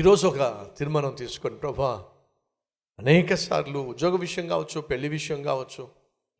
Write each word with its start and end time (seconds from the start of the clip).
ఈరోజు 0.00 0.26
ఒక 0.26 0.70
తీర్మానం 0.78 1.14
తీసుకొని 1.14 1.56
ప్రభా 1.56 2.08
అనేక 2.98 3.34
సార్లు 3.34 3.78
ఉద్యోగ 3.78 4.16
విషయం 4.16 4.48
కావచ్చు 4.48 4.80
పెళ్ళి 4.80 5.08
విషయం 5.08 5.42
కావచ్చు 5.42 5.90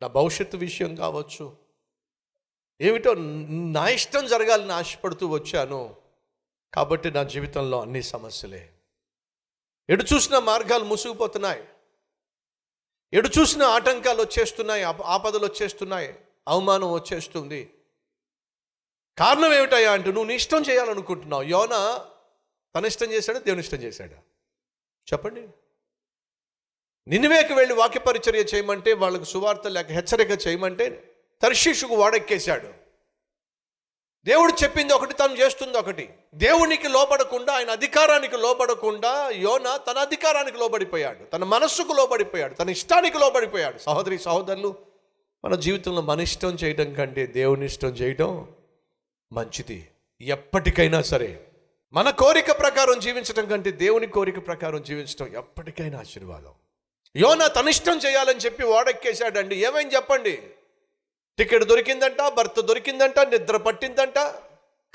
నా 0.01 0.07
భవిష్యత్తు 0.07 0.57
విషయం 0.57 0.95
కావచ్చు 0.95 1.57
ఏమిటో 2.81 3.13
నా 3.13 3.89
ఇష్టం 3.89 4.27
జరగాలని 4.27 4.71
ఆశపడుతూ 4.71 5.27
వచ్చాను 5.27 5.95
కాబట్టి 6.73 7.11
నా 7.11 7.23
జీవితంలో 7.23 7.81
అన్ని 7.81 8.03
సమస్యలే. 8.03 8.73
ఎటు 9.89 10.05
చూసిన 10.13 10.37
మార్గాలు 10.37 10.83
మూసుకుపోతున్నాయి. 10.83 11.63
ఎటు 13.13 13.29
చూసిన 13.39 13.63
ఆటంకాలు 13.63 14.21
వచ్చేస్తున్నాయి 14.21 14.83
ఆపదలు 14.83 15.45
వచ్చేస్తున్నాయి 15.45 16.19
అవమానం 16.47 16.91
వచ్చేస్తుంది. 16.91 17.73
కారణం 19.17 19.53
ఏమిటయ్యా 19.53 19.91
అంటే 19.93 20.07
నువ్వు 20.07 20.23
నీ 20.23 20.35
ఇష్టం 20.35 20.61
చేయాలనుకుంటున్నావు. 20.61 21.43
యోన 21.43 22.05
తన 22.75 22.85
ఇష్టం 22.85 23.11
చేశాడా? 23.11 23.39
దేవుని 23.39 23.61
ఇష్టం 23.61 23.77
చేశాడా? 23.77 24.17
చెప్పండి. 25.13 25.47
నిన్నవేకి 27.07 27.53
వెళ్ళి 27.53 27.73
వాక్యపరిచర్య 27.73 28.39
చేయమంటే 28.39 28.93
వాళ్ళకు 28.93 29.23
సువార్త 29.23 29.67
లేక 29.67 29.91
హెచ్చరిక 29.91 30.47
చేయమంటే 30.47 31.15
తర్షీషుకు 31.41 31.95
వాడెక్కేశాడు. 31.95 32.81
దేవుడు 34.25 34.63
చెప్పింది 34.63 34.93
ఒకటి 34.93 35.13
తను 35.13 35.33
చేస్తుంది 35.33 35.77
ఒకటి. 35.77 36.09
దేవునికి 36.35 36.87
లోబడకుండా 36.87 37.53
ఆయన 37.53 37.69
అధికారానికి 37.69 38.37
లోబడకుండా 38.37 39.29
యోన 39.29 39.77
తన 39.77 39.97
అధికారానికి 39.97 40.57
లోబడిపోయాడు. 40.57 41.23
తన 41.23 41.43
మనస్సుకు 41.43 41.93
లోబడిపోయాడు. 41.93 42.53
తన 42.53 42.69
ఇష్టానికి 42.69 43.17
లోబడిపోయాడు. 43.17 43.77
సహోదరి 43.77 44.19
సహోదరులు 44.19 44.85
మన 45.45 45.55
జీవితంలో 45.55 46.01
మన 46.01 46.19
ఇష్టం 46.19 46.49
చేయడం 46.49 46.93
కంటే 46.93 47.25
దేవుని 47.25 47.65
ఇష్టం 47.65 47.89
చేయడం 47.89 48.55
మంచిది. 49.31 49.91
ఎప్పటికైనా 50.21 51.01
సరే. 51.01 51.47
మన 51.93 52.09
కోరిక 52.09 52.51
ప్రకారం 52.59 52.99
జీవించడం 52.99 53.49
కంటే 53.49 53.71
దేవుని 53.71 54.07
కోరిక 54.07 54.47
ప్రకారం 54.47 54.83
జీవించడం 54.83 55.37
ఎప్పటికైనా 55.37 55.99
ఆశీర్వాదం. 55.99 56.53
యోన 57.15 57.47
తనిష్టం 57.47 57.97
చేయాలని 57.97 58.39
చెప్పి 58.39 58.63
ఓడెక్కేశాడండి 58.63 59.65
ఏమైంది 59.65 59.95
చెప్పండి? 59.95 60.43
టికెట్ 61.37 61.63
దొరికిందంట 61.63 62.21
భర్త 62.27 62.59
దొరికిందంట 62.59 63.19
నిద్ర 63.19 63.57
పట్టిందంట. 63.57 64.33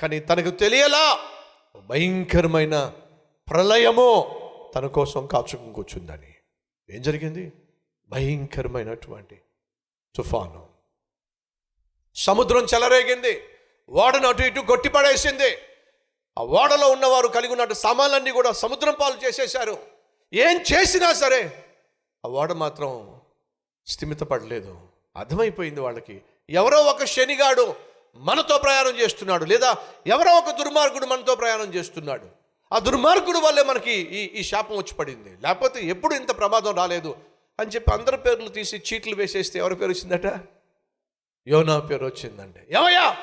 కానీ 0.00 0.20
తనకు 0.20 0.50
తెలియలా 0.50 1.18
భయంకరమైన 1.76 2.92
ప్రళయము 3.50 4.40
తన 4.74 4.86
కోసం 4.86 5.26
కాచుకుని 5.26 5.72
కూర్చుందని. 5.72 6.34
ఏం 6.90 7.02
జరిగింది? 7.02 7.52
భయంకరమైనటువంటి 8.08 9.40
తుఫాను. 10.16 10.68
సముద్రం 12.14 12.66
చెలరేగింది. 12.74 13.42
ఓడను 13.88 14.28
అటు 14.28 14.42
ఇటు 14.42 14.60
కొట్టిపడేసింది. 14.60 15.58
ఆ 16.38 16.42
ఓడలో 16.42 16.88
ఉన్నవారు 16.88 17.28
కలిగి 17.28 17.52
ఉన్నట్టు 17.52 17.74
సామాన్లన్నీ 17.74 18.30
కూడా 18.30 18.52
సముద్రం 18.52 18.94
పాలు 19.00 19.26
చేసేశారు. 19.26 19.78
ఏం 20.32 20.60
చేసినా 20.72 21.12
సరే 21.12 21.64
ఆ 22.26 22.28
ఓడ 22.28 22.52
మాత్రం 22.52 23.20
స్థిమితపడలేదు. 23.86 24.78
అర్థమైపోయింది 25.16 25.80
వాళ్ళకి. 25.80 26.22
ఎవరో 26.50 26.78
ఒక 26.78 27.04
శనిగాడు 27.04 27.74
మనతో 28.16 28.58
ప్రయాణం 28.58 28.98
చేస్తున్నాడు 28.98 29.44
లేదా 29.44 29.76
ఎవరో 30.06 30.32
ఒక 30.34 30.50
దుర్మార్గుడు 30.50 31.06
మనతో 31.06 31.34
ప్రయాణం 31.34 31.74
చేస్తున్నాడు. 31.74 32.26
ఆ 32.72 32.78
దుర్మార్గుడు 32.78 33.38
వల్లే 33.38 33.62
మనకి 33.62 33.92
ఈ 33.92 34.40
ఈ 34.40 34.42
శాపం 34.42 34.76
వచ్చి 34.76 34.94
పడింది. 34.94 35.36
లేకపోతే 35.42 35.82
ఎప్పుడు 35.82 36.14
ఇంత 36.14 36.38
ప్రమాదం 36.38 36.76
రాలేదు 36.76 37.16
అని 37.60 37.70
చెప్పి 37.70 37.92
అందరి 37.92 38.16
పేర్లు 38.16 38.48
తీసి 38.48 38.82
చీట్లు 38.94 39.14
వేసేస్తే 39.14 39.58
ఎవరి 39.58 39.74
పేరు 39.74 39.90
వచ్చిందట? 39.90 40.40
యోనా 41.48 41.78
పేరు 41.78 42.06
వచ్చిందంటే. 42.06 42.66
ఏమయ్యా? 42.70 43.16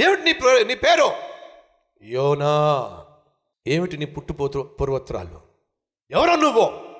ఏమిటి 0.00 0.22
నీ 0.22 0.64
నీ 0.64 0.74
పేరు? 0.74 1.33
యోనా 2.02 3.06
ఏమిటి 3.66 3.96
నీ 3.96 4.04
పుట్టుపోతు 4.04 4.76
పూర్వత్రాలు 4.80 5.40
ఎవరో 6.10 6.36
నువ్వు? 6.36 6.94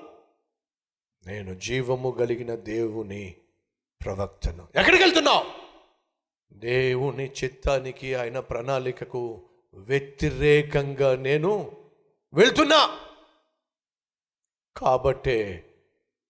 నేను 1.26 1.54
జీవము 1.54 2.10
కలిగిన 2.10 2.54
దేవుని 2.54 3.34
ప్రవక్తను. 4.04 4.69
ఎక్కడికి 4.76 5.02
వెళ్తున్నావు? 5.02 5.44
దేవుని 6.52 7.32
చిత్తానికి 7.44 8.14
ఆయన 8.14 8.41
ప్రణాళికకు 8.41 9.48
వ్యతిరేకంగా 9.74 11.16
నేను 11.16 11.76
వెళ్తున్నా. 12.34 13.00
కాబట్టే 14.76 15.70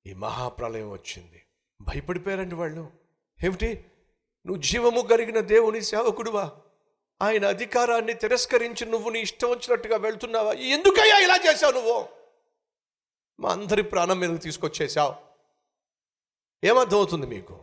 ఈ 0.07 0.15
మహాప్రలయం 0.15 0.91
వచ్చింది. 0.91 1.43
భయపడిపోయారండి 1.81 2.55
వాళ్ళు. 2.55 2.91
ఏమిటి? 3.45 3.85
నువ్వు 4.47 4.63
జీవము 4.63 5.01
కలిగిన 5.01 5.41
దేవుని 5.41 5.81
సేవకుడువా? 5.81 6.53
ఆయన 7.25 7.47
అధికారాన్ని 7.47 8.15
తిరస్కరించి 8.15 8.87
నువ్వు 8.87 9.11
నీ 9.11 9.21
ఇష్టం 9.21 9.51
వచ్చినట్టుగా 9.51 9.97
వెళ్తున్నావా? 9.97 10.53
ఎందుకయ్యా 10.53 11.19
ఇలా 11.19 11.37
చేశావు 11.37 11.73
నువ్వు? 11.73 12.09
మా 13.41 13.51
అందరి 13.51 13.83
ప్రాణం 13.83 14.19
మీదకి 14.19 14.39
తీసుకొచ్చేసావు 14.39 15.15
ఏమర్థమవుతుంది 16.65 17.27
మీకు? 17.27 17.61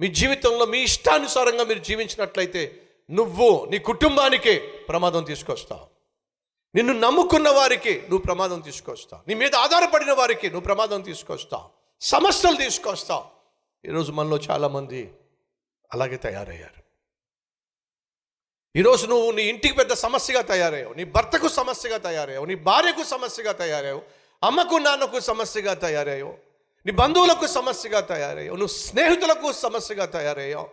మీ 0.00 0.08
జీవితంలో 0.08 0.66
మీ 0.66 0.78
ఇష్టానుసారంగా 0.78 1.64
మీరు 1.64 1.78
జీవించినట్లయితే 1.78 2.82
నువ్వు 3.10 3.66
నీ 3.70 3.78
కుటుంబానికే 3.78 4.58
ప్రమాదం 4.88 5.24
తీసుకొస్తావు. 5.24 5.86
నిన్ను 6.74 6.92
నమ్ముకున్న 6.92 7.48
వారికి 7.48 8.00
నువ్వు 8.00 8.18
ప్రమాదం 8.18 8.60
తీసుకొస్తావు. 8.60 9.22
నీ 9.28 9.34
మీద 9.34 9.54
ఆధారపడిన 9.54 10.12
వారికి 10.12 10.46
నువ్వు 10.46 10.64
ప్రమాదం 10.64 11.00
తీసుకొస్తావు. 11.00 11.64
సమస్యలు 12.00 12.56
తీసుకొస్తావు. 12.56 13.24
ఈరోజు 13.86 14.12
మనలో 14.12 14.36
చాలామంది 14.36 15.12
అలాగే 15.92 16.16
తయారయ్యారు. 16.16 16.89
ఈరోజు 18.76 19.06
నువ్వు 19.06 19.30
నీ 19.30 19.42
ఇంటికి 19.42 19.74
పెద్ద 19.74 19.92
సమస్యగా 19.92 20.42
తయారయ్యావు 20.42 20.94
నీ 20.94 21.04
భర్తకు 21.04 21.48
సమస్యగా 21.48 21.96
తయారయ్యావు 21.96 22.46
నీ 22.46 22.54
భార్యకు 22.54 23.02
సమస్యగా 23.02 23.52
తయారయ్యావు 23.52 24.02
అమ్మకు 24.42 24.74
నాన్నకు 24.74 25.20
సమస్యగా 25.20 25.74
తయారయ్యావు 25.74 26.38
నీ 26.86 26.92
బంధువులకు 26.92 27.46
సమస్యగా 27.46 28.00
తయారయ్యావు 28.00 28.56
నువ్వు 28.56 28.74
స్నేహితులకు 28.76 29.52
సమస్యగా 29.52 30.04
తయారయ్యావు 30.04 30.68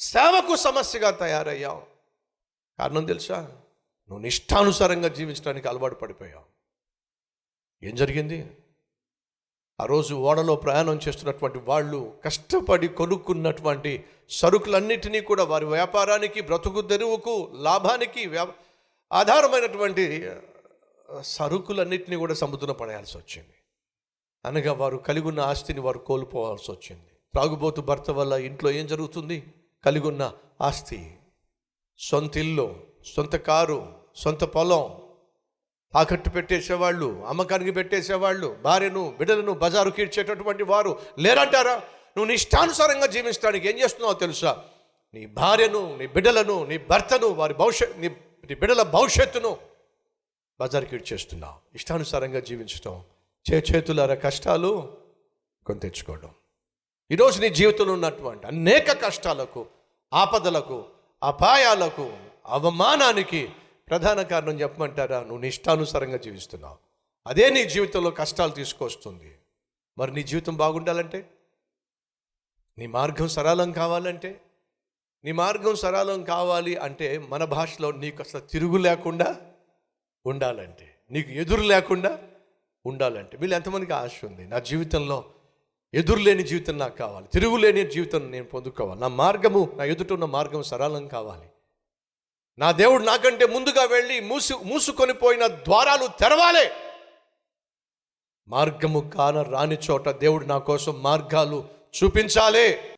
సేవకు 0.00 0.56
సమస్యగా 0.56 1.10
తయారయ్యావు. 1.10 1.82
కారణం 2.78 3.04
తెలుసా? 3.04 3.36
నువ్వు 4.08 4.18
నిష్టానుసారంగా 4.18 5.08
జీవించడానికి 5.08 5.68
అలవాటు 5.68 5.94
పడిపోయావు. 5.94 6.44
ఏం 7.86 7.94
జరిగింది? 7.94 8.50
ఆ 9.80 9.84
రోజు 9.84 10.14
ఓడలో 10.14 10.56
ప్రయాణం 10.56 11.00
చేస్తున్నటువంటి 11.08 11.58
వాళ్ళు 11.58 12.16
కష్టపడి 12.24 12.88
కొనుక్కున్నటువంటి 12.88 14.04
సరుకులన్నిటినీ 14.30 15.20
కూడా 15.20 15.44
వారి 15.44 15.64
వ్యాపారానికి 15.64 16.40
బ్రతుకు 16.40 16.80
తెరువుకు 16.80 17.48
లాభానికి 17.54 18.26
వ్యా- 18.26 18.50
ఆధారమైనటువంటి 19.12 20.30
సరుకులన్నింటినీ 21.20 22.16
కూడా 22.16 22.34
సముద్రం 22.34 22.74
పడేయాల్సి 22.74 23.18
వచ్చింది. 23.18 23.54
అనగా 24.44 24.72
వారు 24.72 24.96
కలిగి 24.96 25.28
ఉన్న 25.28 25.40
ఆస్తిని 25.40 25.80
వారు 25.80 25.98
కోల్పోవాల్సి 25.98 26.72
వచ్చింది. 26.72 27.06
త్రాగుబోతు 27.32 27.80
భర్త 27.80 28.10
వల్ల 28.10 28.32
ఇంట్లో 28.32 28.70
ఏం 28.70 28.86
జరుగుతుంది? 28.86 29.44
కలిగి 29.86 30.06
ఉన్న 30.06 30.32
ఆస్తి 30.60 31.16
సొంత 31.98 32.36
ఇల్లు 32.36 32.76
సొంత 33.16 33.36
కారు 33.36 33.92
సొంత 34.16 34.44
పొలం 34.44 35.11
తాకట్టు 35.94 36.30
పెట్టేసేవాళ్ళు 36.30 37.24
అమ్మకానికి 37.28 37.70
పెట్టేసేవాళ్ళు 37.70 38.56
భార్యను 38.64 39.14
బిడ్డలను 39.18 39.52
బజారు 39.52 39.92
ఇచ్చేటటువంటి 39.98 40.62
వారు 40.62 40.98
లేరంటారా? 41.18 41.76
నువ్వు 42.16 42.24
నీ 42.24 42.34
ఇష్టానుసారంగా 42.34 43.06
జీవించడానికి 43.06 43.68
ఏం 43.68 43.78
చేస్తున్నావో 43.78 44.12
తెలుసా? 44.12 44.64
నీ 45.14 45.26
భార్యను 45.26 45.96
నీ 45.96 46.06
బిడ్డలను 46.06 46.66
నీ 46.66 46.78
భర్తను 46.78 47.26
వారి 47.26 47.54
భవిష్యత్ 47.54 47.98
నీ 47.98 48.08
నీ 48.48 48.54
బిడ్డల 48.54 48.82
భవిష్యత్తును 48.82 49.58
బజారు 50.60 50.84
కీడ్చేస్తున్నావు 50.84 51.54
ఇష్టానుసారంగా 51.74 52.40
జీవించడం 52.40 53.04
చే 53.52 53.62
చేతులారా 53.72 54.14
కష్టాలు? 54.14 54.96
కొని 55.66 55.80
తెచ్చుకోవడం. 55.80 56.30
ఈరోజు 57.10 57.40
నీ 57.40 57.48
జీవితంలో 57.48 57.92
ఉన్నటువంటి 57.92 58.46
అనేక 58.46 59.02
కష్టాలకు 59.02 59.66
ఆపదలకు 60.12 60.84
అపాయాలకు 61.22 62.12
అవమానానికి 62.46 63.50
ప్రధాన 63.92 64.22
కారణం 64.22 64.60
చెప్పమంటారా? 64.60 65.20
నువ్వు 65.20 65.38
నిష్టానుసారంగా 65.38 66.16
జీవిస్తున్నావు. 66.16 66.76
అదే 67.26 67.50
నీ 67.50 67.64
జీవితంలో 67.64 68.10
కష్టాలు 68.10 68.50
తీసుకొస్తుంది. 68.50 69.38
మరి 69.98 70.12
నీ 70.12 70.22
జీవితం 70.22 70.56
బాగుండాలంటే? 70.56 71.30
నీ 72.78 72.86
మార్గం 72.86 73.28
సరళం 73.28 73.72
కావాలంటే? 73.72 74.40
నీ 75.24 75.32
మార్గం 75.32 75.76
సరళం 75.76 76.24
కావాలి 76.24 76.76
అంటే 76.76 77.18
మన 77.18 77.44
భాషలో 77.44 77.92
నీకు 77.92 78.22
అసలు 78.22 78.40
తిరుగు 78.40 78.76
లేకుండా 78.76 79.36
ఉండాలంటే 80.26 80.96
నీకు 81.10 81.30
ఎదురు 81.30 81.60
లేకుండా 81.60 82.22
ఉండాలంటే. 82.86 83.36
వీళ్ళు 83.36 83.56
ఎంతమందికి 83.56 83.92
ఆశ 83.92 84.24
ఉంది? 84.24 84.44
నా 84.44 84.58
జీవితంలో 84.58 85.24
ఎదురులేని 85.94 86.42
జీవితం 86.42 86.78
నాకు 86.78 86.96
కావాలి. 86.96 87.26
తిరుగులేని 87.28 87.86
జీవితం 87.86 88.30
నేను 88.30 88.44
పొందుకోవాలి. 88.44 89.00
నా 89.00 89.08
మార్గము 89.08 89.72
నా 89.76 89.84
ఎదుట 89.84 90.12
ఉన్న 90.12 90.24
మార్గం 90.24 90.62
సరళం 90.62 91.08
కావాలి. 91.08 91.51
నా 92.58 92.72
దేవుడు 92.72 93.02
నాకంటే 93.02 93.46
ముందుగా 93.46 93.84
వెళ్ళి 93.84 94.20
మూసు 94.20 94.54
మూసుకొని 94.64 95.12
పోయిన 95.12 95.46
ద్వారాలు 95.46 96.06
తెరవాలే. 96.06 96.72
మార్గము 98.48 99.00
కాన 99.00 99.42
రాని 99.42 99.78
చోట 99.90 100.08
దేవుడు 100.08 100.44
నా 100.44 100.58
కోసం 100.58 101.02
మార్గాలు 101.02 101.68
చూపించాలే. 102.04 102.96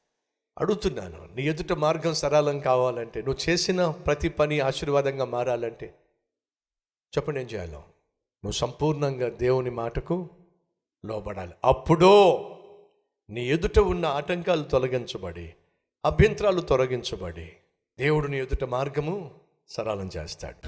అడుగుతున్నాను 0.59 1.29
నీ 1.35 1.43
ఎదుట 1.43 1.73
మార్గం 1.73 2.15
సరళం 2.15 2.61
కావాలంటే 2.61 3.23
నువ్వు 3.23 3.51
చేసిన 3.51 3.91
ప్రతి 3.91 4.29
పని 4.29 4.61
ఆశీర్వాదంగా 4.61 5.25
మారాలంటే 5.25 5.95
చెప్పండి 7.17 7.41
ఏం 7.41 7.47
చేయాలో? 7.47 7.79
నువ్వు 8.45 8.53
సంపూర్ణంగా 8.53 9.29
దేవుని 9.29 9.71
మాటకు 9.71 10.31
లోబడాలి. 11.07 11.53
అప్పుడో 11.65 12.15
నీ 13.31 13.49
ఎదుట 13.49 13.79
ఉన్న 13.79 14.07
ఆటంకాలు 14.07 14.63
తొలగించబడి 14.63 15.55
అభ్యంతరాలు 16.05 16.61
తొలగించబడి 16.61 17.53
దేవుడు 17.99 18.27
నీ 18.27 18.39
ఎదుట 18.41 18.65
మార్గము 18.65 19.44
సరళం 19.69 20.11
చేస్తాడు. 20.17 20.59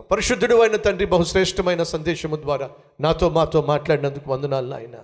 పరిశుద్ధుడు 0.00 0.54
అయిన 0.62 0.76
తండ్రి 0.76 1.06
బహుశ్రేష్టమైన 1.06 1.82
సందేశము 1.82 2.36
ద్వారా 2.36 2.70
నాతో 3.00 3.28
మాతో 3.28 3.62
మాట్లాడినందుకు 3.62 4.30
వందనాలు 4.30 4.74
ఆయన 4.74 4.96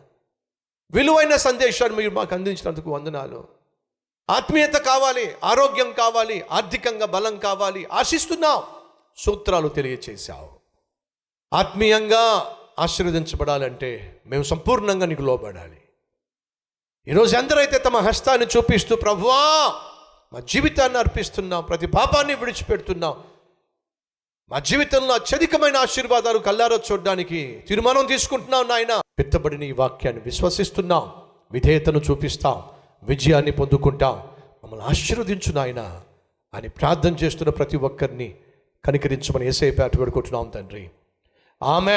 విలువైన 0.90 1.36
సందేశాన్ని 1.36 1.98
మీరు 1.98 2.10
మాకు 2.10 2.34
అందించినందుకు 2.34 2.90
వందనాలు. 2.90 3.48
ఆత్మీయత 4.30 4.72
కావాలి 4.72 5.34
ఆరోగ్యం 5.44 5.92
కావాలి 5.92 6.44
ఆర్థికంగా 6.50 7.06
బలం 7.06 7.38
కావాలి 7.38 7.86
ఆశిస్తున్నావు 7.92 8.62
సూత్రాలు 9.16 9.68
తెలియచేశావు. 9.68 10.48
ఆత్మీయంగా 11.52 12.56
ఆశీర్వదించబడాలంటే 12.78 14.22
మేము 14.26 14.42
సంపూర్ణంగా 14.42 15.06
నీకు 15.06 15.22
లోబడాలి. 15.22 15.83
ఈరోజు 17.08 17.36
ఎందరైతే 17.36 17.78
తమ 17.78 17.96
హస్తాన్ని 17.96 18.46
చూపిస్తూ 18.56 18.96
ప్రభువా 18.96 19.74
మా 20.32 20.40
జీవితాన్ని 20.40 20.98
అర్పిస్తున్నాం 20.98 21.64
ప్రతి 21.64 21.86
పాపాన్ని 21.86 22.34
విడిచిపెడుతున్నాం. 22.34 23.14
మా 24.48 24.58
జీవితంలో 24.58 25.14
అత్యధికమైన 25.14 25.76
ఆశీర్వాదాలు 25.76 26.38
కల్లారో 26.38 26.78
చూడడానికి 26.92 27.64
తీర్మానం 27.68 28.06
తీసుకుంటున్నాం 28.06 28.68
నాయన. 28.68 29.00
పెత్తబడిన 29.18 29.62
ఈ 29.62 29.72
వాక్యాన్ని 29.72 30.22
విశ్వసిస్తున్నాం 30.26 31.12
విధేయతను 31.52 32.00
చూపిస్తాం 32.10 32.62
విజయాన్ని 33.02 33.50
పొందుకుంటాం. 33.50 34.28
మమ్మల్ని 34.64 34.86
ఆశీర్వదించు 34.86 35.52
నాయన 35.52 36.00
అని 36.54 36.68
ప్రార్థన 36.68 37.14
చేస్తున్న 37.14 37.50
ప్రతి 37.50 37.76
ఒక్కరిని 37.76 38.34
కనికరించమని 38.84 39.46
ఏసే 39.46 39.76
అటు 39.84 39.96
పెడుకుంటున్నాం 39.96 40.52
తండ్రి. 40.54 40.90
ఆమె 41.62 41.94